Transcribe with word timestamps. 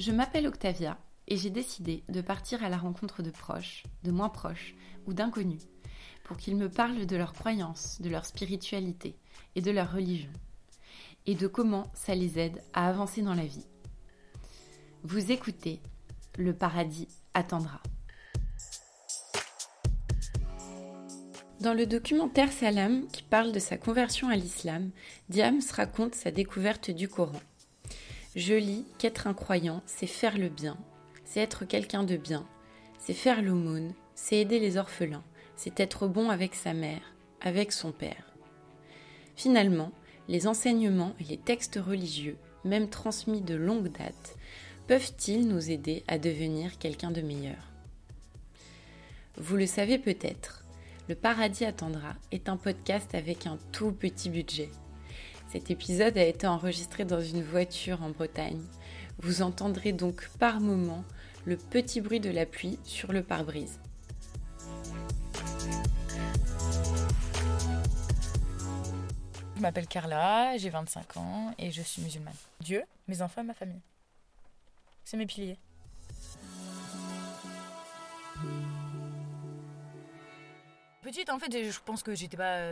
Je 0.00 0.12
m'appelle 0.12 0.46
Octavia 0.46 0.96
et 1.28 1.36
j'ai 1.36 1.50
décidé 1.50 2.04
de 2.08 2.22
partir 2.22 2.64
à 2.64 2.70
la 2.70 2.78
rencontre 2.78 3.22
de 3.22 3.28
proches, 3.28 3.82
de 4.02 4.10
moins 4.10 4.30
proches 4.30 4.74
ou 5.06 5.12
d'inconnus 5.12 5.68
pour 6.24 6.38
qu'ils 6.38 6.56
me 6.56 6.70
parlent 6.70 7.04
de 7.04 7.16
leurs 7.16 7.34
croyances, 7.34 8.00
de 8.00 8.08
leur 8.08 8.24
spiritualité 8.24 9.14
et 9.56 9.60
de 9.60 9.70
leur 9.70 9.92
religion 9.92 10.30
et 11.26 11.34
de 11.34 11.46
comment 11.46 11.86
ça 11.92 12.14
les 12.14 12.38
aide 12.38 12.62
à 12.72 12.88
avancer 12.88 13.20
dans 13.20 13.34
la 13.34 13.44
vie. 13.44 13.66
Vous 15.02 15.32
écoutez 15.32 15.80
Le 16.38 16.54
paradis 16.54 17.08
attendra. 17.34 17.82
Dans 21.60 21.74
le 21.74 21.84
documentaire 21.84 22.52
Salam, 22.52 23.06
qui 23.08 23.22
parle 23.22 23.52
de 23.52 23.58
sa 23.58 23.76
conversion 23.76 24.30
à 24.30 24.36
l'islam, 24.36 24.92
Diams 25.28 25.60
raconte 25.74 26.14
sa 26.14 26.30
découverte 26.30 26.90
du 26.90 27.06
Coran. 27.06 27.42
Je 28.36 28.54
lis 28.54 28.84
qu'être 28.98 29.26
un 29.26 29.34
croyant, 29.34 29.82
c'est 29.86 30.06
faire 30.06 30.38
le 30.38 30.48
bien, 30.48 30.78
c'est 31.24 31.40
être 31.40 31.64
quelqu'un 31.64 32.04
de 32.04 32.16
bien, 32.16 32.46
c'est 32.98 33.12
faire 33.12 33.42
l'aumône, 33.42 33.92
c'est 34.14 34.36
aider 34.36 34.60
les 34.60 34.76
orphelins, 34.76 35.24
c'est 35.56 35.80
être 35.80 36.06
bon 36.06 36.30
avec 36.30 36.54
sa 36.54 36.72
mère, 36.72 37.02
avec 37.40 37.72
son 37.72 37.90
père. 37.90 38.32
Finalement, 39.34 39.90
les 40.28 40.46
enseignements 40.46 41.14
et 41.18 41.24
les 41.24 41.38
textes 41.38 41.80
religieux, 41.84 42.36
même 42.64 42.88
transmis 42.88 43.40
de 43.40 43.56
longue 43.56 43.90
date, 43.90 44.36
peuvent-ils 44.86 45.48
nous 45.48 45.68
aider 45.68 46.04
à 46.06 46.18
devenir 46.18 46.78
quelqu'un 46.78 47.10
de 47.10 47.22
meilleur? 47.22 47.72
Vous 49.38 49.56
le 49.56 49.66
savez 49.66 49.98
peut-être, 49.98 50.64
le 51.08 51.16
Paradis 51.16 51.64
attendra 51.64 52.14
est 52.30 52.48
un 52.48 52.56
podcast 52.56 53.12
avec 53.16 53.48
un 53.48 53.58
tout 53.72 53.90
petit 53.90 54.30
budget. 54.30 54.70
Cet 55.50 55.68
épisode 55.72 56.16
a 56.16 56.22
été 56.22 56.46
enregistré 56.46 57.04
dans 57.04 57.20
une 57.20 57.42
voiture 57.42 58.04
en 58.04 58.10
Bretagne. 58.10 58.62
Vous 59.18 59.42
entendrez 59.42 59.92
donc 59.92 60.28
par 60.38 60.60
moments 60.60 61.02
le 61.44 61.56
petit 61.56 62.00
bruit 62.00 62.20
de 62.20 62.30
la 62.30 62.46
pluie 62.46 62.78
sur 62.84 63.12
le 63.12 63.24
pare-brise. 63.24 63.80
Je 69.56 69.60
m'appelle 69.60 69.88
Carla, 69.88 70.56
j'ai 70.56 70.70
25 70.70 71.16
ans 71.16 71.52
et 71.58 71.72
je 71.72 71.82
suis 71.82 72.00
musulmane. 72.00 72.32
Dieu, 72.60 72.84
mes 73.08 73.20
enfants 73.20 73.40
et 73.40 73.46
ma 73.46 73.54
famille. 73.54 73.82
C'est 75.04 75.16
mes 75.16 75.26
piliers. 75.26 75.58
Petite, 81.02 81.28
en 81.28 81.40
fait, 81.40 81.50
je 81.50 81.80
pense 81.84 82.04
que 82.04 82.14
j'étais 82.14 82.36
pas. 82.36 82.68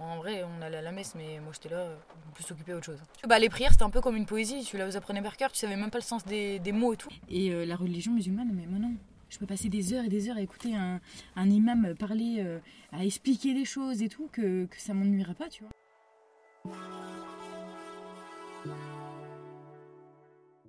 Euh, 0.00 0.04
en 0.04 0.16
vrai, 0.18 0.42
on 0.44 0.62
allait 0.62 0.78
à 0.78 0.82
la 0.82 0.92
messe, 0.92 1.14
mais 1.14 1.40
moi 1.40 1.52
j'étais 1.52 1.68
là, 1.68 1.80
euh, 1.80 1.96
plus 2.34 2.50
occupée 2.50 2.74
autre 2.74 2.86
chose. 2.86 3.00
Bah, 3.28 3.38
les 3.38 3.48
prières, 3.48 3.72
c'était 3.72 3.84
un 3.84 3.90
peu 3.90 4.00
comme 4.00 4.16
une 4.16 4.26
poésie. 4.26 4.64
Tu 4.64 4.78
vous 4.78 4.96
apprenais 4.96 5.22
par 5.22 5.36
cœur, 5.36 5.52
tu 5.52 5.58
savais 5.58 5.76
même 5.76 5.90
pas 5.90 5.98
le 5.98 6.04
sens 6.04 6.24
des, 6.24 6.60
mots 6.72 6.94
et 6.94 6.96
tout. 6.96 7.10
Et 7.28 7.52
euh, 7.52 7.64
la 7.64 7.76
religion 7.76 8.12
musulmane, 8.12 8.50
mais 8.52 8.66
moi 8.66 8.78
non. 8.78 8.94
Je 9.28 9.38
peux 9.38 9.46
passer 9.46 9.68
des 9.68 9.92
heures 9.92 10.04
et 10.04 10.08
des 10.08 10.28
heures 10.28 10.36
à 10.36 10.42
écouter 10.42 10.74
un, 10.74 11.00
imam 11.36 11.94
parler, 11.94 12.44
à 12.90 13.04
expliquer 13.04 13.54
des 13.54 13.64
choses 13.64 14.02
et 14.02 14.08
tout, 14.08 14.28
que, 14.32 14.66
que 14.66 14.80
ça 14.80 14.92
m'ennuiera 14.92 15.34
pas, 15.34 15.48
tu 15.48 15.62
vois. 15.62 16.74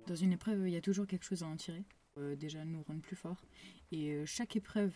Dans 0.06 0.14
une 0.14 0.32
épreuve, 0.32 0.68
il 0.68 0.72
y 0.72 0.76
a 0.76 0.80
toujours 0.80 1.08
quelque 1.08 1.24
chose 1.24 1.42
à 1.42 1.46
en 1.46 1.56
tirer. 1.56 1.82
déjà, 2.36 2.64
nous 2.64 2.84
rendre 2.84 3.00
plus 3.00 3.16
forts. 3.16 3.42
Et 3.90 4.22
chaque 4.26 4.54
épreuve 4.54 4.92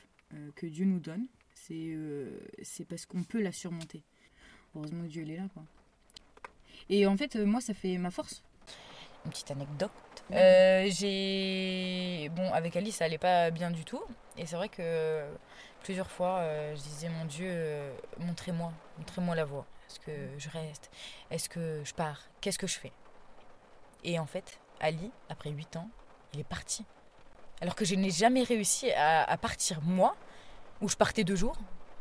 que 0.54 0.66
Dieu 0.66 0.84
nous 0.84 1.00
donne, 1.00 1.26
euh, 1.70 2.38
c'est 2.62 2.84
parce 2.84 3.06
qu'on 3.06 3.24
peut 3.24 3.40
la 3.40 3.52
surmonter. 3.52 4.04
Heureusement 4.76 5.04
Dieu 5.04 5.22
est 5.22 5.36
là, 5.36 5.44
quoi. 5.54 5.62
Et 6.88 7.06
en 7.06 7.16
fait, 7.16 7.36
euh, 7.36 7.46
moi, 7.46 7.60
ça 7.60 7.74
fait 7.74 7.96
ma 7.98 8.10
force. 8.10 8.42
Une 9.24 9.30
petite 9.30 9.50
anecdote. 9.50 9.90
Euh, 10.32 10.88
j'ai. 10.90 12.28
Bon, 12.34 12.52
avec 12.52 12.76
Alice, 12.76 12.96
ça 12.96 13.06
allait 13.06 13.18
pas 13.18 13.50
bien 13.50 13.70
du 13.70 13.84
tout. 13.84 14.02
Et 14.36 14.46
c'est 14.46 14.56
vrai 14.56 14.68
que 14.68 15.24
plusieurs 15.82 16.10
fois, 16.10 16.42
je 16.74 16.80
disais 16.80 17.08
Mon 17.08 17.24
Dieu, 17.24 17.90
montrez-moi, 18.18 18.72
montrez-moi 18.98 19.34
la 19.34 19.44
voie. 19.44 19.66
Est-ce 19.88 20.00
que 20.00 20.12
je 20.38 20.48
reste? 20.50 20.90
Est-ce 21.30 21.48
que 21.48 21.82
je 21.84 21.94
pars? 21.94 22.20
Qu'est-ce 22.40 22.58
que 22.58 22.66
je 22.66 22.78
fais? 22.78 22.92
Et 24.04 24.18
en 24.18 24.26
fait, 24.26 24.60
Ali, 24.80 25.10
après 25.28 25.50
8 25.50 25.76
ans, 25.76 25.88
il 26.34 26.40
est 26.40 26.44
parti. 26.44 26.84
Alors 27.60 27.74
que 27.74 27.84
je 27.84 27.94
n'ai 27.94 28.10
jamais 28.10 28.42
réussi 28.42 28.92
à 28.92 29.36
partir 29.38 29.80
moi 29.82 30.14
où 30.80 30.88
je 30.88 30.96
partais 30.96 31.24
deux 31.24 31.36
jours, 31.36 31.56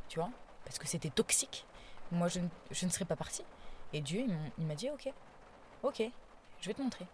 tu 0.10 0.20
vois, 0.20 0.30
parce 0.66 0.78
que 0.78 0.88
c'était 0.88 1.10
toxique. 1.10 1.66
Moi, 2.12 2.28
je, 2.28 2.40
ne 2.40 2.92
serais 2.92 3.06
pas 3.06 3.16
partie. 3.16 3.44
Et 3.94 4.02
Dieu, 4.02 4.26
il 4.58 4.66
m'a 4.66 4.76
dit, 4.76 4.90
ok, 4.90 5.12
ok, 5.84 6.04
je 6.62 6.68
vais 6.68 6.74
te 6.74 6.82
montrer. 6.82 7.06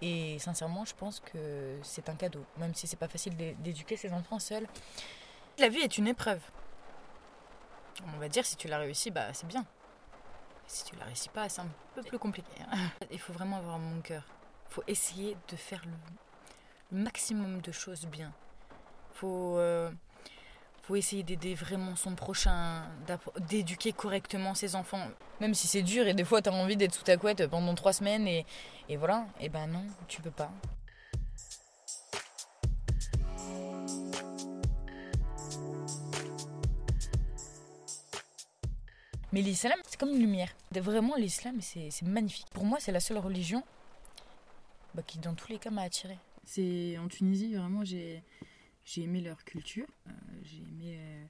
Et 0.00 0.38
sincèrement, 0.38 0.84
je 0.84 0.94
pense 0.94 1.20
que 1.20 1.78
c'est 1.82 2.08
un 2.08 2.14
cadeau, 2.14 2.44
même 2.56 2.74
si 2.74 2.86
c'est 2.86 2.96
pas 2.96 3.08
facile 3.08 3.36
d'éduquer 3.36 3.96
ses 3.96 4.12
enfants 4.12 4.38
seuls. 4.38 4.66
La 5.58 5.68
vie 5.68 5.80
est 5.80 5.98
une 5.98 6.06
épreuve. 6.06 6.40
On 8.14 8.18
va 8.18 8.28
dire, 8.28 8.46
si 8.46 8.56
tu 8.56 8.68
l'as 8.68 8.78
réussi, 8.78 9.10
bah 9.10 9.32
c'est 9.32 9.46
bien. 9.46 9.66
Si 10.68 10.84
tu 10.84 10.94
la 10.96 11.06
réussis 11.06 11.30
pas, 11.30 11.48
c'est 11.48 11.62
un 11.62 11.68
peu 11.94 12.02
plus 12.02 12.18
compliqué. 12.18 12.52
Hein. 12.70 12.76
Il 13.10 13.18
faut 13.18 13.32
vraiment 13.32 13.56
avoir 13.56 13.78
mon 13.78 14.00
cœur. 14.00 14.22
Il 14.70 14.74
faut 14.74 14.84
essayer 14.86 15.36
de 15.48 15.56
faire 15.56 15.82
le, 15.84 15.92
maximum 16.96 17.60
de 17.60 17.72
choses 17.72 18.06
bien. 18.06 18.32
Il 18.70 19.18
faut 19.18 19.58
euh, 19.58 19.90
faut 20.88 20.96
essayer 20.96 21.22
d'aider 21.22 21.54
vraiment 21.54 21.96
son 21.96 22.14
prochain, 22.14 22.82
d'éduquer 23.50 23.92
correctement 23.92 24.54
ses 24.54 24.74
enfants. 24.74 25.06
Même 25.38 25.52
si 25.52 25.66
c'est 25.66 25.82
dur 25.82 26.06
et 26.06 26.14
des 26.14 26.24
fois 26.24 26.40
tu 26.40 26.48
as 26.48 26.52
envie 26.52 26.78
d'être 26.78 26.94
sous 26.94 27.02
ta 27.02 27.18
couette 27.18 27.46
pendant 27.46 27.74
trois 27.74 27.92
semaines 27.92 28.26
et, 28.26 28.46
et 28.88 28.96
voilà, 28.96 29.26
et 29.38 29.46
eh 29.46 29.48
ben 29.50 29.66
non, 29.66 29.84
tu 30.08 30.22
peux 30.22 30.30
pas. 30.30 30.50
Mais 39.30 39.42
l'islam, 39.42 39.78
c'est 39.86 40.00
comme 40.00 40.08
une 40.08 40.20
lumière. 40.20 40.54
Vraiment, 40.72 41.16
l'islam, 41.16 41.60
c'est 41.60 41.90
magnifique. 42.00 42.46
Pour 42.54 42.64
moi, 42.64 42.78
c'est 42.80 42.92
la 42.92 43.00
seule 43.00 43.18
religion 43.18 43.62
bah, 44.94 45.02
qui, 45.06 45.18
dans 45.18 45.34
tous 45.34 45.52
les 45.52 45.58
cas, 45.58 45.68
m'a 45.68 45.82
attiré. 45.82 46.16
C'est 46.46 46.96
en 46.96 47.08
Tunisie, 47.08 47.54
vraiment, 47.54 47.84
j'ai 47.84 48.22
j'ai 48.88 49.02
aimé 49.02 49.20
leur 49.20 49.44
culture, 49.44 49.86
euh, 50.06 50.10
j'ai 50.50 50.58
aimé 50.58 50.96
euh, 50.96 51.24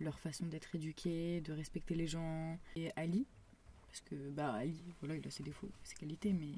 leur 0.00 0.18
façon 0.18 0.46
d'être 0.46 0.74
éduqué, 0.74 1.40
de 1.40 1.52
respecter 1.52 1.94
les 1.94 2.06
gens. 2.06 2.58
Et 2.76 2.90
Ali, 2.96 3.26
parce 3.86 4.00
que 4.00 4.30
bah 4.30 4.52
Ali, 4.54 4.82
voilà, 5.00 5.16
il 5.16 5.26
a 5.26 5.30
ses 5.30 5.42
défauts, 5.42 5.70
ses 5.82 5.94
qualités, 5.94 6.32
mais 6.32 6.52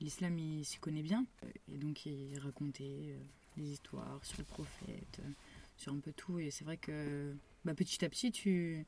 l'islam 0.00 0.38
il 0.38 0.64
s'y 0.64 0.78
connaît 0.78 1.02
bien. 1.02 1.26
Et 1.72 1.78
donc 1.78 2.06
il 2.06 2.38
racontait 2.38 3.16
des 3.56 3.70
histoires 3.72 4.24
sur 4.24 4.38
le 4.38 4.44
prophète, 4.44 5.20
sur 5.76 5.92
un 5.92 6.00
peu 6.00 6.12
tout. 6.12 6.38
Et 6.38 6.50
c'est 6.50 6.64
vrai 6.64 6.76
que 6.76 7.34
bah, 7.64 7.74
petit 7.74 8.04
à 8.04 8.08
petit 8.08 8.32
tu 8.32 8.84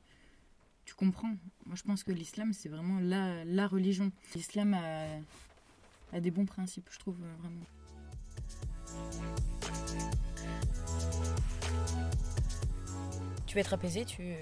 tu 0.85 0.93
comprends. 0.95 1.35
Moi 1.65 1.75
je 1.75 1.83
pense 1.83 2.03
que 2.03 2.11
l'islam 2.11 2.53
c'est 2.53 2.69
vraiment 2.69 2.99
la, 2.99 3.43
la 3.45 3.67
religion. 3.67 4.11
L'islam 4.35 4.73
a, 4.73 5.07
a 6.13 6.19
des 6.19 6.31
bons 6.31 6.45
principes, 6.45 6.89
je 6.91 6.99
trouve 6.99 7.17
vraiment. 7.39 7.65
Tu 13.47 13.55
veux 13.55 13.61
être 13.61 13.73
apaisé, 13.73 14.05
tu 14.05 14.35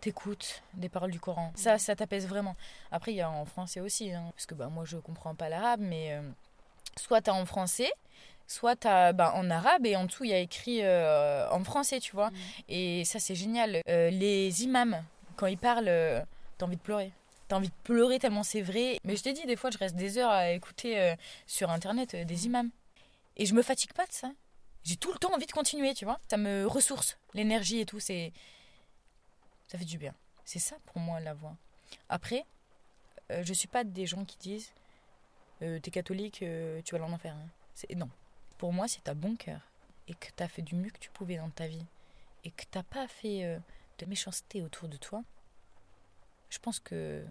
t'écoutes 0.00 0.62
des 0.74 0.88
paroles 0.88 1.10
du 1.10 1.20
Coran. 1.20 1.52
Ça, 1.54 1.78
ça 1.78 1.94
t'apaise 1.94 2.26
vraiment. 2.26 2.56
Après, 2.90 3.12
il 3.12 3.16
y 3.16 3.20
a 3.20 3.30
en 3.30 3.44
français 3.44 3.80
aussi, 3.80 4.12
hein, 4.12 4.30
parce 4.34 4.46
que 4.46 4.54
bah, 4.54 4.68
moi, 4.68 4.84
je 4.84 4.96
comprends 4.96 5.34
pas 5.34 5.48
l'arabe, 5.48 5.80
mais 5.80 6.12
euh, 6.12 6.22
soit 6.96 7.20
tu 7.20 7.30
as 7.30 7.34
en 7.34 7.46
français, 7.46 7.90
soit 8.46 8.76
tu 8.76 8.88
as 8.88 9.12
bah, 9.12 9.32
en 9.34 9.50
arabe, 9.50 9.86
et 9.86 9.96
en 9.96 10.04
dessous, 10.04 10.24
il 10.24 10.30
y 10.30 10.34
a 10.34 10.38
écrit 10.38 10.80
euh, 10.82 11.48
en 11.50 11.62
français, 11.64 12.00
tu 12.00 12.12
vois. 12.12 12.30
Mm. 12.30 12.34
Et 12.68 13.04
ça, 13.04 13.18
c'est 13.18 13.34
génial. 13.34 13.80
Euh, 13.88 14.10
les 14.10 14.64
imams, 14.64 15.02
quand 15.36 15.46
ils 15.46 15.58
parlent, 15.58 16.24
t'as 16.58 16.66
envie 16.66 16.76
de 16.76 16.82
pleurer. 16.82 17.12
T'as 17.48 17.56
envie 17.56 17.68
de 17.68 17.74
pleurer 17.84 18.18
tellement 18.18 18.44
c'est 18.44 18.62
vrai. 18.62 18.98
Mais 19.04 19.16
je 19.16 19.22
t'ai 19.22 19.32
dit, 19.32 19.44
des 19.44 19.56
fois, 19.56 19.70
je 19.70 19.78
reste 19.78 19.96
des 19.96 20.18
heures 20.18 20.30
à 20.30 20.52
écouter 20.52 21.14
sur 21.46 21.70
Internet 21.70 22.14
des 22.14 22.46
imams. 22.46 22.70
Et 23.36 23.46
je 23.46 23.54
me 23.54 23.62
fatigue 23.62 23.92
pas 23.92 24.06
de 24.06 24.12
ça. 24.12 24.30
J'ai 24.84 24.96
tout 24.96 25.12
le 25.12 25.18
temps 25.18 25.34
envie 25.34 25.46
de 25.46 25.52
continuer, 25.52 25.94
tu 25.94 26.04
vois. 26.04 26.20
Ça 26.28 26.36
me 26.36 26.66
ressource, 26.66 27.18
l'énergie 27.34 27.80
et 27.80 27.86
tout, 27.86 28.00
c'est. 28.00 28.32
Ça 29.68 29.78
fait 29.78 29.84
du 29.84 29.98
bien. 29.98 30.14
C'est 30.44 30.58
ça 30.58 30.76
pour 30.86 30.98
moi 30.98 31.20
la 31.20 31.34
voix. 31.34 31.56
Après, 32.08 32.44
euh, 33.30 33.42
je 33.44 33.52
suis 33.52 33.68
pas 33.68 33.84
des 33.84 34.06
gens 34.06 34.24
qui 34.24 34.36
disent 34.38 34.72
euh, 35.62 35.78
T'es 35.78 35.90
catholique, 35.90 36.42
euh, 36.42 36.80
tu 36.84 36.96
vas 36.96 37.04
en 37.04 37.12
enfer. 37.12 37.34
Hein. 37.34 37.94
Non. 37.94 38.08
Pour 38.58 38.72
moi, 38.72 38.88
si 38.88 39.00
t'as 39.00 39.14
bon 39.14 39.36
cœur 39.36 39.60
et 40.08 40.14
que 40.14 40.28
t'as 40.34 40.48
fait 40.48 40.62
du 40.62 40.74
mieux 40.74 40.90
que 40.90 40.98
tu 40.98 41.10
pouvais 41.10 41.36
dans 41.36 41.50
ta 41.50 41.66
vie 41.66 41.84
et 42.44 42.50
que 42.50 42.64
t'as 42.70 42.82
pas 42.82 43.06
fait 43.06 43.58
de 43.98 44.06
méchanceté 44.06 44.62
autour 44.62 44.88
de 44.88 44.96
toi, 44.96 45.22
je 46.50 46.58
pense 46.58 46.80
que 46.80 47.24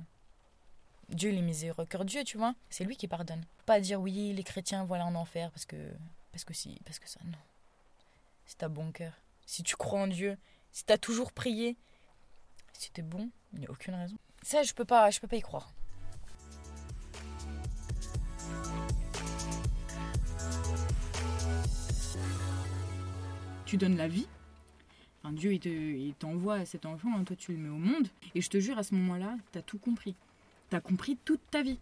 Dieu, 1.09 1.31
il 1.31 1.39
est 1.39 1.41
miséricordieux, 1.41 2.05
Dieu, 2.05 2.23
tu 2.23 2.37
vois. 2.37 2.55
C'est 2.69 2.83
lui 2.83 2.95
qui 2.95 3.07
pardonne. 3.07 3.43
Pas 3.65 3.79
dire 3.79 3.99
oui, 3.99 4.33
les 4.33 4.43
chrétiens 4.43 4.85
voilà 4.85 5.05
en 5.05 5.15
enfer 5.15 5.51
parce 5.51 5.65
que 5.65 5.75
parce 6.31 6.43
que 6.43 6.53
si, 6.53 6.79
parce 6.85 6.99
que 6.99 7.09
ça, 7.09 7.19
non. 7.25 7.37
Si 8.45 8.55
t'as 8.55 8.67
bon 8.67 8.91
cœur, 8.91 9.13
si 9.45 9.63
tu 9.63 9.75
crois 9.75 10.01
en 10.01 10.07
Dieu, 10.07 10.37
si 10.71 10.83
t'as 10.83 10.97
toujours 10.97 11.31
prié, 11.31 11.77
si 12.73 12.91
t'es 12.91 13.01
bon, 13.01 13.29
il 13.53 13.59
n'y 13.59 13.67
a 13.67 13.71
aucune 13.71 13.95
raison. 13.95 14.17
Ça, 14.41 14.63
je 14.63 14.73
peux 14.73 14.85
pas, 14.85 15.09
je 15.11 15.19
peux 15.19 15.27
pas 15.27 15.35
y 15.35 15.41
croire. 15.41 15.73
Tu 23.65 23.77
donnes 23.77 23.97
la 23.97 24.07
vie. 24.07 24.27
Enfin, 25.21 25.33
Dieu, 25.33 25.53
il 25.53 26.13
t'envoie 26.15 26.55
à 26.55 26.65
cet 26.65 26.85
enfant, 26.85 27.09
hein. 27.15 27.23
toi 27.23 27.35
tu 27.35 27.51
le 27.51 27.59
mets 27.59 27.69
au 27.69 27.77
monde. 27.77 28.07
Et 28.33 28.41
je 28.41 28.49
te 28.49 28.59
jure, 28.59 28.77
à 28.77 28.83
ce 28.83 28.95
moment-là, 28.95 29.35
t'as 29.51 29.61
tout 29.61 29.77
compris. 29.77 30.15
T'as 30.69 30.79
compris 30.79 31.17
toute 31.17 31.41
ta 31.51 31.61
vie. 31.61 31.79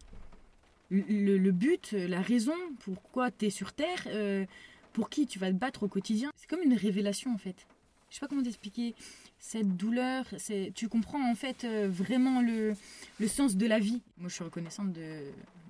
Le, 0.90 1.52
but, 1.52 1.92
la 1.92 2.22
raison, 2.22 2.56
pourquoi 2.80 3.30
tu 3.32 3.48
es 3.48 3.50
sur 3.50 3.74
Terre, 3.74 4.08
euh, 4.08 4.46
pour 4.94 5.10
qui 5.10 5.28
tu 5.28 5.38
vas 5.38 5.52
te 5.52 5.58
battre 5.58 5.84
au 5.84 5.88
quotidien. 5.88 6.32
C'est 6.38 6.50
comme 6.50 6.62
une 6.62 6.76
révélation 6.76 7.34
en 7.34 7.38
fait. 7.38 7.68
Je 8.10 8.16
sais 8.16 8.20
pas 8.22 8.28
comment 8.28 8.44
t'expliquer. 8.44 8.96
Cette 9.40 9.76
douleur, 9.76 10.26
c'est, 10.38 10.72
tu 10.74 10.88
comprends 10.88 11.30
en 11.30 11.36
fait 11.36 11.66
euh, 11.66 11.90
vraiment 11.90 12.42
le, 12.42 12.74
le 13.20 13.28
sens 13.28 13.58
de 13.58 13.68
la 13.68 13.80
vie. 13.80 14.02
Moi, 14.18 14.30
je 14.30 14.36
suis 14.36 14.44
reconnaissante 14.44 14.94
de, 14.94 15.24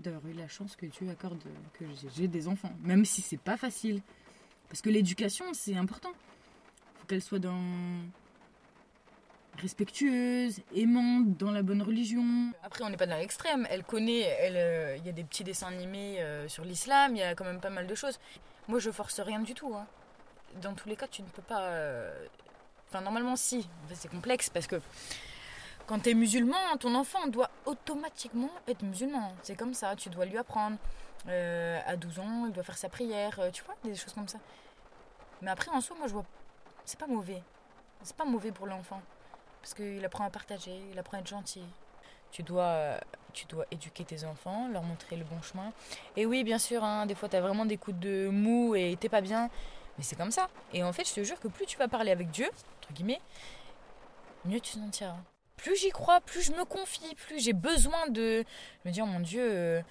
d'avoir 0.03 0.25
eu 0.27 0.33
la 0.33 0.47
chance 0.47 0.75
que 0.75 0.85
Dieu 0.85 1.09
accorde 1.09 1.41
que 1.73 1.85
j'ai, 1.99 2.07
j'ai 2.15 2.27
des 2.27 2.47
enfants, 2.47 2.71
même 2.83 3.05
si 3.05 3.21
c'est 3.21 3.39
pas 3.39 3.57
facile. 3.57 4.01
Parce 4.69 4.81
que 4.81 4.89
l'éducation, 4.89 5.45
c'est 5.53 5.75
important. 5.75 6.11
faut 6.99 7.07
qu'elle 7.07 7.23
soit 7.23 7.39
dans 7.39 7.61
respectueuse, 9.59 10.59
aimante, 10.75 11.37
dans 11.37 11.51
la 11.51 11.61
bonne 11.61 11.81
religion. 11.81 12.23
Après, 12.63 12.83
on 12.83 12.89
n'est 12.89 12.97
pas 12.97 13.05
dans 13.07 13.17
l'extrême. 13.17 13.67
Elle 13.69 13.83
connaît, 13.83 14.25
euh, 14.51 14.95
il 14.97 15.05
y 15.05 15.09
a 15.09 15.11
des 15.11 15.23
petits 15.23 15.43
dessins 15.43 15.67
animés 15.67 16.21
euh, 16.21 16.47
sur 16.47 16.63
l'islam, 16.63 17.15
il 17.15 17.19
y 17.19 17.23
a 17.23 17.35
quand 17.35 17.45
même 17.45 17.59
pas 17.59 17.69
mal 17.69 17.87
de 17.87 17.95
choses. 17.95 18.19
Moi, 18.67 18.79
je 18.79 18.91
force 18.91 19.19
rien 19.19 19.39
du 19.39 19.53
tout. 19.53 19.73
hein. 19.75 19.85
Dans 20.61 20.73
tous 20.73 20.87
les 20.89 20.95
cas, 20.95 21.07
tu 21.07 21.21
ne 21.21 21.27
peux 21.27 21.41
pas. 21.41 21.61
euh, 21.61 22.25
Enfin, 22.89 23.01
normalement, 23.01 23.35
si. 23.35 23.67
En 23.91 23.95
c'est 23.95 24.09
complexe 24.09 24.49
parce 24.49 24.65
que 24.67 24.81
quand 25.87 25.99
tu 25.99 26.09
es 26.11 26.13
musulman, 26.13 26.77
ton 26.79 26.95
enfant 26.95 27.27
doit 27.27 27.49
automatiquement 27.65 28.49
être 28.67 28.81
musulman. 28.83 29.33
C'est 29.43 29.55
comme 29.55 29.73
ça, 29.73 29.95
tu 29.95 30.09
dois 30.09 30.25
lui 30.25 30.37
apprendre. 30.37 30.77
À 31.27 31.97
12 31.97 32.19
ans, 32.19 32.45
il 32.45 32.53
doit 32.53 32.63
faire 32.63 32.77
sa 32.77 32.87
prière, 32.87 33.37
tu 33.51 33.61
vois, 33.65 33.75
des 33.83 33.93
choses 33.95 34.13
comme 34.13 34.27
ça. 34.29 34.37
Mais 35.41 35.51
après, 35.51 35.69
en 35.71 35.81
soi, 35.81 35.97
moi, 35.97 36.07
je 36.07 36.13
vois. 36.13 36.25
C'est 36.85 36.97
pas 36.99 37.07
mauvais. 37.07 37.43
C'est 38.03 38.15
pas 38.15 38.23
mauvais 38.23 38.51
pour 38.53 38.67
l'enfant. 38.67 39.01
Parce 39.67 39.75
qu'il 39.75 40.05
apprend 40.05 40.23
à 40.23 40.29
partager, 40.29 40.79
il 40.93 40.97
apprend 40.97 41.17
à 41.17 41.19
être 41.19 41.27
gentil. 41.27 41.61
Tu 42.31 42.41
dois, 42.41 42.63
euh, 42.63 42.97
tu 43.33 43.45
dois 43.47 43.65
éduquer 43.69 44.05
tes 44.05 44.23
enfants, 44.23 44.69
leur 44.69 44.81
montrer 44.81 45.17
le 45.17 45.25
bon 45.25 45.41
chemin. 45.41 45.73
Et 46.15 46.25
oui, 46.25 46.45
bien 46.45 46.57
sûr, 46.57 46.85
hein, 46.85 47.05
des 47.05 47.15
fois, 47.15 47.27
tu 47.27 47.35
as 47.35 47.41
vraiment 47.41 47.65
des 47.65 47.75
coups 47.75 47.99
de 47.99 48.29
mou 48.29 48.75
et 48.75 48.95
t'es 48.97 49.09
pas 49.09 49.19
bien. 49.19 49.49
Mais 49.97 50.05
c'est 50.05 50.15
comme 50.15 50.31
ça. 50.31 50.47
Et 50.71 50.85
en 50.85 50.93
fait, 50.93 51.05
je 51.05 51.15
te 51.15 51.21
jure 51.21 51.37
que 51.41 51.49
plus 51.49 51.65
tu 51.65 51.77
vas 51.77 51.89
parler 51.89 52.11
avec 52.11 52.31
Dieu, 52.31 52.47
entre 52.77 52.93
guillemets, 52.93 53.19
mieux 54.45 54.61
tu 54.61 54.71
te 54.71 54.79
sentiras. 54.79 55.17
Plus 55.57 55.75
j'y 55.75 55.89
crois, 55.89 56.21
plus 56.21 56.43
je 56.43 56.51
me 56.51 56.65
confie, 56.65 57.15
plus 57.15 57.39
j'ai 57.43 57.53
besoin 57.53 58.07
de 58.09 58.45
me 58.85 58.91
dire, 58.91 59.07
mon 59.07 59.19
Dieu, 59.19 59.41
euh, 59.41 59.81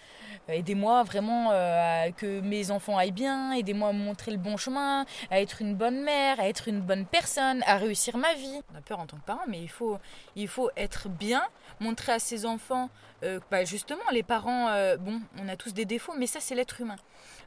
aidez-moi 0.48 1.02
vraiment 1.02 1.50
euh, 1.50 2.06
à 2.06 2.12
que 2.12 2.40
mes 2.40 2.70
enfants 2.70 2.96
aillent 2.96 3.10
bien, 3.10 3.52
aidez-moi 3.52 3.88
à 3.88 3.92
me 3.92 3.98
montrer 3.98 4.30
le 4.30 4.38
bon 4.38 4.56
chemin, 4.56 5.04
à 5.28 5.40
être 5.40 5.60
une 5.60 5.74
bonne 5.74 6.02
mère, 6.02 6.38
à 6.38 6.48
être 6.48 6.68
une 6.68 6.80
bonne 6.80 7.04
personne, 7.04 7.64
à 7.66 7.78
réussir 7.78 8.16
ma 8.16 8.32
vie. 8.34 8.60
On 8.72 8.78
a 8.78 8.80
peur 8.80 9.00
en 9.00 9.06
tant 9.06 9.16
que 9.16 9.24
parent, 9.24 9.44
mais 9.48 9.60
il 9.60 9.68
faut, 9.68 9.98
il 10.36 10.46
faut 10.46 10.70
être 10.76 11.08
bien, 11.08 11.42
montrer 11.80 12.12
à 12.12 12.20
ses 12.20 12.46
enfants, 12.46 12.88
euh, 13.24 13.40
bah 13.50 13.64
justement, 13.64 14.08
les 14.12 14.22
parents, 14.22 14.68
euh, 14.68 14.96
bon, 14.96 15.20
on 15.36 15.48
a 15.48 15.56
tous 15.56 15.74
des 15.74 15.84
défauts, 15.84 16.14
mais 16.16 16.28
ça 16.28 16.38
c'est 16.38 16.54
l'être 16.54 16.80
humain. 16.80 16.96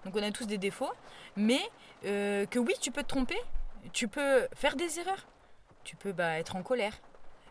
Donc 0.03 0.13
on 0.17 0.21
a 0.21 0.31
tous 0.31 0.45
des 0.45 0.57
défauts, 0.57 0.91
mais 1.37 1.61
que 2.03 2.59
oui, 2.59 2.73
tu 2.81 2.91
peux 2.91 3.03
te 3.03 3.07
tromper, 3.07 3.39
tu 3.93 4.09
peux 4.09 4.47
faire 4.55 4.75
des 4.75 4.99
erreurs, 4.99 5.25
tu 5.85 5.95
peux 5.95 6.11
bah, 6.11 6.37
être 6.37 6.57
en 6.57 6.63
colère, 6.63 6.99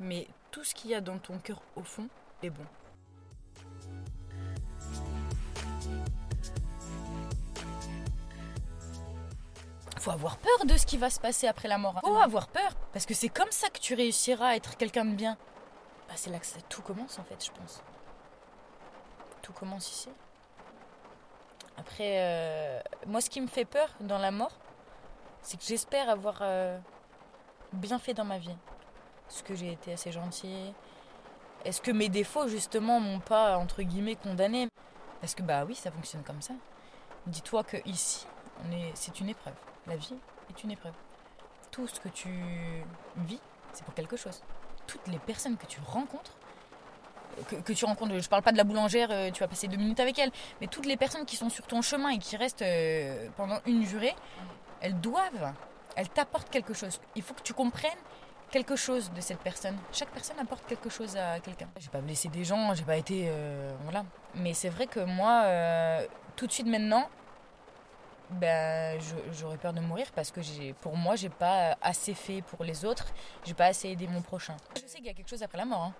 mais 0.00 0.26
tout 0.50 0.64
ce 0.64 0.74
qu'il 0.74 0.90
y 0.90 0.94
a 0.94 1.00
dans 1.00 1.18
ton 1.18 1.38
cœur 1.38 1.60
au 1.76 1.82
fond 1.82 2.08
est 2.42 2.50
bon. 2.50 2.64
Faut 9.98 10.10
avoir 10.12 10.38
peur 10.38 10.64
de 10.64 10.76
ce 10.76 10.86
qui 10.86 10.96
va 10.96 11.10
se 11.10 11.18
passer 11.18 11.48
après 11.48 11.68
la 11.68 11.76
mort. 11.76 11.98
Faut 12.00 12.16
avoir 12.16 12.48
peur, 12.48 12.74
parce 12.92 13.04
que 13.04 13.14
c'est 13.14 13.28
comme 13.28 13.50
ça 13.50 13.68
que 13.68 13.78
tu 13.80 13.94
réussiras 13.94 14.48
à 14.48 14.54
être 14.54 14.76
quelqu'un 14.76 15.04
de 15.04 15.14
bien. 15.14 15.36
Bah, 16.08 16.14
c'est 16.16 16.30
là 16.30 16.38
que 16.38 16.46
tout 16.68 16.82
commence 16.82 17.18
en 17.18 17.24
fait, 17.24 17.44
je 17.44 17.50
pense. 17.50 17.82
Tout 19.42 19.52
commence 19.52 19.90
ici. 19.90 20.08
Après, 21.76 22.20
euh, 22.20 22.80
moi, 23.06 23.20
ce 23.20 23.30
qui 23.30 23.40
me 23.40 23.46
fait 23.46 23.64
peur 23.64 23.88
dans 24.00 24.18
la 24.18 24.30
mort, 24.30 24.56
c'est 25.42 25.56
que 25.56 25.64
j'espère 25.64 26.08
avoir 26.08 26.38
euh, 26.42 26.78
bien 27.72 27.98
fait 27.98 28.14
dans 28.14 28.24
ma 28.24 28.38
vie. 28.38 28.56
Est-ce 29.28 29.42
que 29.42 29.54
j'ai 29.54 29.72
été 29.72 29.92
assez 29.92 30.12
gentille? 30.12 30.72
Est-ce 31.64 31.80
que 31.80 31.90
mes 31.90 32.08
défauts, 32.08 32.48
justement, 32.48 33.00
m'ont 33.00 33.20
pas, 33.20 33.58
entre 33.58 33.82
guillemets, 33.82 34.16
condamné 34.16 34.68
Parce 35.20 35.34
que, 35.34 35.42
bah 35.42 35.64
oui, 35.66 35.74
ça 35.74 35.90
fonctionne 35.90 36.22
comme 36.22 36.40
ça. 36.40 36.54
Dis-toi 37.26 37.64
que 37.64 37.76
ici, 37.84 38.26
c'est 38.94 39.20
une 39.20 39.28
épreuve. 39.28 39.54
La 39.86 39.96
vie 39.96 40.14
est 40.50 40.64
une 40.64 40.70
épreuve. 40.70 40.94
Tout 41.70 41.86
ce 41.86 42.00
que 42.00 42.08
tu 42.08 42.28
vis, 43.16 43.40
c'est 43.72 43.84
pour 43.84 43.94
quelque 43.94 44.16
chose. 44.16 44.42
Toutes 44.86 45.06
les 45.08 45.18
personnes 45.18 45.56
que 45.56 45.66
tu 45.66 45.80
rencontres, 45.86 46.32
que, 47.46 47.72
tu 47.72 47.84
rencontres, 47.84 48.18
je 48.18 48.28
parle 48.28 48.42
pas 48.42 48.52
de 48.52 48.56
la 48.56 48.64
boulangère, 48.64 49.08
euh, 49.10 49.30
tu 49.30 49.40
vas 49.40 49.48
passer 49.48 49.68
deux 49.68 49.76
minutes 49.76 50.00
avec 50.00 50.18
elle, 50.18 50.30
mais 50.60 50.66
toutes 50.66 50.86
les 50.86 50.96
personnes 50.96 51.24
qui 51.24 51.36
sont 51.36 51.50
sur 51.50 51.66
ton 51.66 51.82
chemin 51.82 52.10
et 52.10 52.18
qui 52.18 52.36
restent 52.36 52.62
euh, 52.62 53.28
pendant 53.36 53.60
une 53.66 53.80
durée, 53.80 54.14
elles 54.80 54.98
doivent, 54.98 55.52
elles 55.94 56.08
t'apportent 56.08 56.50
quelque 56.50 56.74
chose. 56.74 57.00
Il 57.14 57.22
faut 57.22 57.34
que 57.34 57.42
tu 57.42 57.54
comprennes 57.54 57.98
quelque 58.50 58.76
chose 58.76 59.10
de 59.12 59.20
cette 59.20 59.40
personne. 59.40 59.76
Chaque 59.92 60.10
personne 60.10 60.38
apporte 60.38 60.66
quelque 60.66 60.88
chose 60.88 61.16
à 61.16 61.40
quelqu'un. 61.40 61.68
J'ai 61.78 61.88
pas 61.88 62.00
blessé 62.00 62.28
des 62.28 62.44
gens, 62.44 62.74
j'ai 62.74 62.84
pas 62.84 62.96
été, 62.96 63.26
euh, 63.28 63.70
voilà. 63.84 64.04
Mais 64.34 64.54
c'est 64.54 64.68
vrai 64.68 64.86
que 64.86 65.00
moi, 65.00 65.42
euh, 65.44 66.06
tout 66.36 66.46
de 66.46 66.52
suite 66.52 66.66
maintenant, 66.66 67.08
ben, 68.30 69.00
j'aurais 69.32 69.56
peur 69.56 69.72
de 69.72 69.80
mourir 69.80 70.06
parce 70.14 70.30
que 70.30 70.40
pour 70.72 70.96
moi, 70.96 71.16
j'ai 71.16 71.30
pas 71.30 71.76
assez 71.80 72.14
fait 72.14 72.42
pour 72.42 72.64
les 72.64 72.84
autres, 72.84 73.06
j'ai 73.44 73.54
pas 73.54 73.66
assez 73.66 73.88
aidé 73.88 74.06
mon 74.06 74.22
prochain. 74.22 74.56
Je 74.76 74.86
sais 74.86 74.98
qu'il 74.98 75.06
y 75.06 75.10
a 75.10 75.14
quelque 75.14 75.30
chose 75.30 75.42
après 75.42 75.58
la 75.58 75.64
mort, 75.64 75.82
hein. 75.82 75.94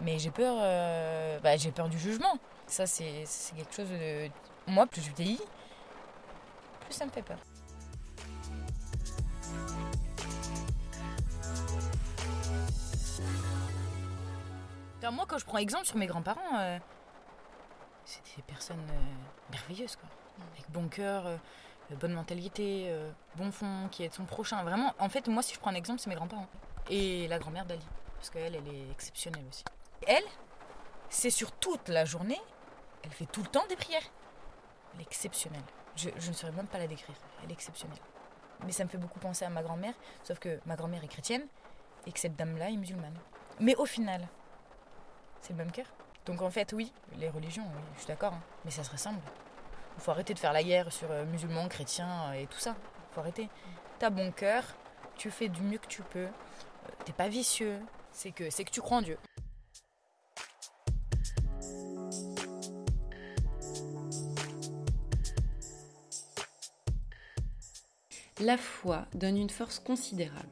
mais 0.00 0.18
j'ai 0.18 0.32
peur, 0.32 0.56
bah, 1.42 1.56
j'ai 1.56 1.70
peur 1.70 1.88
du 1.88 1.98
jugement. 1.98 2.38
Ça, 2.66 2.86
c'est 2.86 3.24
quelque 3.56 3.74
chose 3.74 3.88
de, 3.88 4.28
moi, 4.66 4.86
plus 4.86 5.02
je 5.02 5.12
vieillis, 5.12 5.40
plus 6.80 6.94
ça 6.94 7.06
me 7.06 7.10
fait 7.10 7.22
peur. 7.22 7.38
Enfin, 15.10 15.16
moi, 15.16 15.26
quand 15.26 15.38
je 15.38 15.44
prends 15.44 15.58
exemple 15.58 15.86
sur 15.86 15.96
mes 15.96 16.06
grands-parents, 16.06 16.60
euh, 16.60 16.78
c'était 18.04 18.36
des 18.36 18.42
personnes 18.42 18.78
euh, 18.78 19.50
merveilleuses, 19.50 19.96
quoi. 19.96 20.08
Avec 20.52 20.70
bon 20.70 20.86
cœur, 20.88 21.26
euh, 21.26 21.36
bonne 21.96 22.12
mentalité, 22.12 22.84
euh, 22.90 23.10
bon 23.34 23.50
fond, 23.50 23.88
qui 23.90 24.04
aide 24.04 24.12
son 24.12 24.24
prochain. 24.24 24.62
Vraiment, 24.62 24.94
en 25.00 25.08
fait, 25.08 25.26
moi, 25.26 25.42
si 25.42 25.52
je 25.52 25.58
prends 25.58 25.72
un 25.72 25.74
exemple, 25.74 25.98
c'est 25.98 26.08
mes 26.08 26.14
grands-parents. 26.14 26.46
Et 26.90 27.26
la 27.26 27.40
grand-mère 27.40 27.66
d'Ali. 27.66 27.84
Parce 28.18 28.30
qu'elle, 28.30 28.54
elle 28.54 28.68
est 28.68 28.90
exceptionnelle 28.92 29.44
aussi. 29.50 29.64
Elle, 30.06 30.22
c'est 31.08 31.30
sur 31.30 31.50
toute 31.50 31.88
la 31.88 32.04
journée, 32.04 32.40
elle 33.02 33.10
fait 33.10 33.26
tout 33.26 33.42
le 33.42 33.48
temps 33.48 33.66
des 33.68 33.74
prières. 33.74 34.08
Elle 34.94 35.00
est 35.00 35.04
exceptionnelle. 35.06 35.64
Je, 35.96 36.10
je 36.18 36.28
ne 36.28 36.34
saurais 36.34 36.52
même 36.52 36.68
pas 36.68 36.78
la 36.78 36.86
décrire. 36.86 37.16
Elle 37.42 37.50
est 37.50 37.54
exceptionnelle. 37.54 37.98
Mais 38.64 38.70
ça 38.70 38.84
me 38.84 38.88
fait 38.88 38.98
beaucoup 38.98 39.18
penser 39.18 39.44
à 39.44 39.50
ma 39.50 39.64
grand-mère, 39.64 39.94
sauf 40.22 40.38
que 40.38 40.60
ma 40.66 40.76
grand-mère 40.76 41.02
est 41.02 41.08
chrétienne 41.08 41.48
et 42.06 42.12
que 42.12 42.20
cette 42.20 42.36
dame-là 42.36 42.70
est 42.70 42.76
musulmane. 42.76 43.18
Mais 43.58 43.74
au 43.74 43.86
final, 43.86 44.28
c'est 45.40 45.50
le 45.50 45.58
même 45.58 45.72
cœur. 45.72 45.86
Donc 46.26 46.42
en 46.42 46.50
fait, 46.50 46.72
oui, 46.72 46.92
les 47.18 47.28
religions, 47.28 47.66
je 47.94 48.00
suis 48.00 48.08
d'accord, 48.08 48.34
hein, 48.34 48.42
mais 48.64 48.70
ça 48.70 48.84
se 48.84 48.90
ressemble. 48.90 49.20
Il 49.96 50.02
faut 50.02 50.10
arrêter 50.10 50.34
de 50.34 50.38
faire 50.38 50.52
la 50.52 50.62
guerre 50.62 50.92
sur 50.92 51.10
euh, 51.10 51.24
musulmans, 51.26 51.68
chrétiens 51.68 52.30
euh, 52.30 52.32
et 52.34 52.46
tout 52.46 52.58
ça. 52.58 52.76
Il 53.10 53.14
faut 53.14 53.20
arrêter. 53.20 53.48
T'as 53.98 54.10
bon 54.10 54.30
cœur, 54.32 54.64
tu 55.16 55.30
fais 55.30 55.48
du 55.48 55.62
mieux 55.62 55.78
que 55.78 55.86
tu 55.86 56.02
peux, 56.02 56.20
euh, 56.20 56.30
t'es 57.04 57.12
pas 57.12 57.28
vicieux, 57.28 57.78
c'est 58.12 58.30
que, 58.30 58.50
c'est 58.50 58.64
que 58.64 58.70
tu 58.70 58.80
crois 58.80 58.98
en 58.98 59.02
Dieu. 59.02 59.18
La 68.40 68.56
foi 68.56 69.04
donne 69.12 69.36
une 69.36 69.50
force 69.50 69.78
considérable 69.78 70.48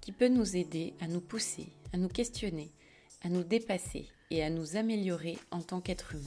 qui 0.00 0.10
peut 0.10 0.26
nous 0.26 0.56
aider 0.56 0.94
à 1.00 1.06
nous 1.06 1.20
pousser, 1.20 1.72
à 1.92 1.96
nous 1.96 2.08
questionner, 2.08 2.72
à 3.22 3.28
nous 3.28 3.44
dépasser 3.44 4.08
et 4.30 4.42
à 4.42 4.50
nous 4.50 4.76
améliorer 4.76 5.38
en 5.50 5.60
tant 5.60 5.80
qu'être 5.80 6.14
humain. 6.14 6.24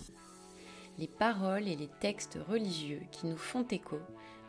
Les 0.97 1.07
paroles 1.07 1.67
et 1.67 1.75
les 1.75 1.89
textes 1.99 2.37
religieux 2.47 3.01
qui 3.11 3.27
nous 3.27 3.37
font 3.37 3.65
écho 3.71 3.99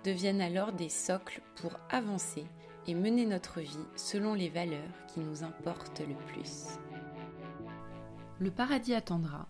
deviennent 0.04 0.40
alors 0.40 0.72
des 0.72 0.88
socles 0.88 1.40
pour 1.56 1.72
avancer 1.90 2.44
et 2.86 2.94
mener 2.94 3.26
notre 3.26 3.60
vie 3.60 3.86
selon 3.96 4.34
les 4.34 4.48
valeurs 4.48 5.06
qui 5.12 5.20
nous 5.20 5.44
importent 5.44 6.00
le 6.00 6.16
plus. 6.32 6.78
Le 8.38 8.50
paradis 8.50 8.94
attendra 8.94 9.48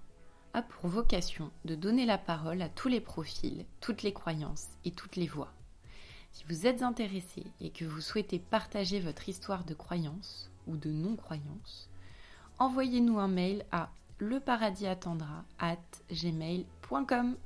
a 0.54 0.60
pour 0.60 0.86
vocation 0.88 1.50
de 1.64 1.74
donner 1.74 2.04
la 2.04 2.18
parole 2.18 2.60
à 2.60 2.68
tous 2.68 2.88
les 2.88 3.00
profils, 3.00 3.64
toutes 3.80 4.02
les 4.02 4.12
croyances 4.12 4.68
et 4.84 4.90
toutes 4.90 5.16
les 5.16 5.26
voix. 5.26 5.52
Si 6.32 6.44
vous 6.48 6.66
êtes 6.66 6.82
intéressé 6.82 7.44
et 7.60 7.70
que 7.70 7.84
vous 7.84 8.00
souhaitez 8.00 8.38
partager 8.38 9.00
votre 9.00 9.28
histoire 9.28 9.64
de 9.64 9.74
croyance 9.74 10.50
ou 10.66 10.76
de 10.76 10.90
non-croyance, 10.90 11.88
envoyez-nous 12.62 13.18
un 13.18 13.26
mail 13.26 13.64
à 13.72 13.88
leparadisattendra 14.20 15.44
at 15.58 15.76
gmail.com. 16.12 17.36